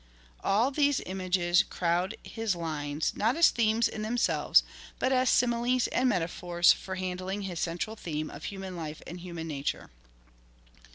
All 0.43 0.71
these 0.71 0.99
images 1.05 1.61
crowd 1.61 2.15
his 2.23 2.55
lines, 2.55 3.13
not 3.15 3.35
as 3.35 3.51
themes 3.51 3.87
in 3.87 4.01
themselves, 4.01 4.63
but 4.97 5.11
as 5.11 5.29
similes 5.29 5.85
and 5.89 6.09
meta 6.09 6.25
phors 6.25 6.73
for 6.73 6.95
handling 6.95 7.43
his 7.43 7.59
central 7.59 7.95
theme 7.95 8.31
of 8.31 8.45
human 8.45 8.75
life 8.75 9.03
and 9.05 9.19
human 9.19 9.47
nature. 9.47 9.91